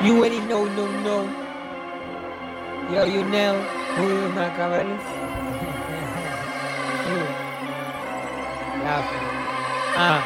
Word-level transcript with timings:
You 0.00 0.18
already 0.18 0.38
know, 0.46 0.64
no, 0.64 0.86
no. 1.02 1.24
Yo, 2.92 3.04
you 3.04 3.24
know. 3.24 3.58
Uy, 3.98 4.32
Machiavelli. 4.32 4.94
Ah. 10.00 10.22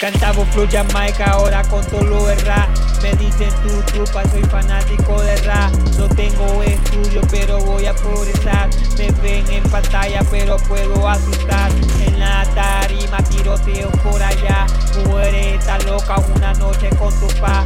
Cantaba 0.00 0.44
flow 0.52 0.68
Jamaica, 0.70 1.24
ahora 1.32 1.62
con 1.64 1.84
todo 1.86 2.04
lo 2.04 2.26
rap 2.44 2.68
Me 3.02 3.12
dicen 3.14 3.50
tu 3.62 3.82
trupa, 3.92 4.22
soy 4.30 4.44
fanático 4.44 5.20
de 5.20 5.34
rap 5.38 5.72
No 5.98 6.08
tengo 6.08 6.62
estudio, 6.62 7.20
pero 7.28 7.58
voy 7.58 7.86
a 7.86 7.94
progresar 7.94 8.70
Me 8.96 9.10
ven 9.20 9.44
en 9.50 9.64
pantalla, 9.64 10.20
pero 10.30 10.56
puedo 10.68 11.08
asustar 11.08 11.72
En 12.06 12.20
la 12.20 12.44
tarima, 12.54 13.18
tiroteo 13.24 13.90
por 14.04 14.22
allá 14.22 14.66
Mujeres 15.04 15.58
está 15.58 15.78
loca 15.80 16.14
una 16.36 16.52
noche 16.54 16.90
con 16.90 17.12
tu 17.18 17.26
pa 17.40 17.57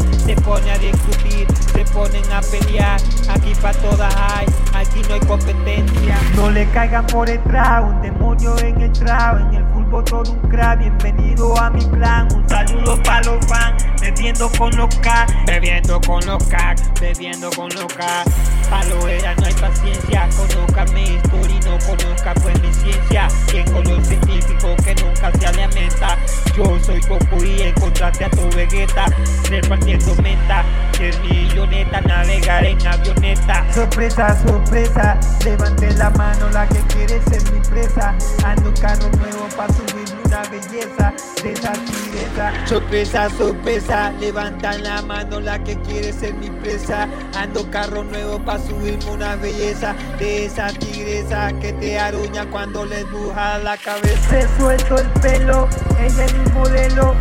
ponen 1.93 2.25
a 2.33 2.41
pelear 2.41 3.01
Aquí 3.29 3.55
pa' 3.61 3.73
todas 3.73 4.15
hay, 4.17 4.47
aquí 4.75 5.03
no 5.09 5.15
hay 5.15 5.21
competencia 5.21 6.19
No 6.35 6.51
le 6.51 6.67
caigan 6.71 7.07
por 7.07 7.29
detrás, 7.29 7.85
un 7.85 8.01
demonio 8.03 8.59
en 8.59 8.81
el 8.81 8.93
trao 8.93 9.39
En 9.39 9.55
el 9.55 9.65
fútbol 9.67 10.05
todo 10.05 10.33
un 10.33 10.49
crack, 10.49 10.79
bienvenido 10.79 11.57
a 11.59 11.71
mi 11.71 11.85
plan 11.87 12.29
un 12.35 12.49
saludo 12.49 13.03
para 13.03 13.23
los 13.23 13.45
fans, 13.47 13.85
bebiendo 14.01 14.51
con 14.59 14.75
los 14.77 14.95
K, 14.97 15.27
bebiendo 15.47 16.01
con 16.01 16.25
los 16.27 16.43
K, 16.45 16.75
bebiendo 17.01 17.51
con 17.51 17.69
los 17.71 17.93
K. 17.93 18.25
Palo 18.71 19.09
era, 19.09 19.35
no 19.35 19.47
hay 19.47 19.55
paciencia, 19.55 20.29
conozca 20.37 20.85
mi 20.93 21.03
historia 21.03 21.57
y 21.57 21.61
no 21.61 21.79
conozca 21.87 22.35
pues 22.35 22.61
mi 22.63 22.73
ciencia. 22.73 23.29
Tengo 23.51 23.83
los 23.83 24.07
científicos 24.07 24.77
que 24.85 24.95
nunca 24.95 25.31
se 25.39 25.47
alimenta. 25.47 26.17
Yo 26.57 26.79
soy 26.81 27.01
Goku 27.01 27.45
y 27.45 27.63
encontraste 27.63 28.25
a 28.25 28.31
tu 28.31 28.49
Vegeta, 28.57 29.07
repartiendo 29.51 30.15
menta. 30.23 30.65
Ser 31.03 31.21
milloneta, 31.23 32.01
navegar 32.03 32.65
en 32.65 32.87
avioneta. 32.87 33.67
Sorpresa, 33.75 34.41
sorpresa, 34.47 35.19
levante 35.45 35.91
la 35.95 36.11
mano 36.11 36.49
la 36.51 36.65
que 36.69 36.79
quiere 36.95 37.21
ser 37.23 37.43
mi 37.53 37.59
presa. 37.59 38.15
Ando 38.45 38.69
un 38.69 38.77
carro 38.77 39.09
nuevo 39.19 39.49
para 39.57 39.73
subir 39.73 40.05
una 40.25 40.43
belleza 40.45 41.13
de 41.43 41.53
esa 41.55 41.73
tigresa. 41.73 42.53
Sorpresa, 42.69 43.31
sorpresa, 43.31 44.13
levantan 44.21 44.85
la 44.85 45.03
mano 45.03 45.41
la 45.41 45.59
que 45.65 45.77
quiere 45.81 46.13
ser 46.13 46.35
mi 46.35 46.51
presa. 46.51 47.09
Ando 47.35 47.69
carro 47.69 48.05
nuevo 48.05 48.39
para 48.39 48.61
subirme 48.61 49.11
una 49.11 49.35
belleza 49.35 49.97
de 50.21 50.47
esa 50.47 50.69
tigresa 50.69 51.53
que 51.61 51.73
te 51.73 51.99
aruña 51.99 52.47
cuando 52.47 52.85
le 52.85 53.03
bruja 53.03 53.59
la 53.59 53.77
cabeza. 53.77 54.31
Se 54.31 54.57
suelto 54.57 54.99
el 54.99 55.09
pelo, 55.21 55.69
ella 55.99 56.25
es 56.27 56.35
mi 56.35 56.53
modelo. 56.53 57.17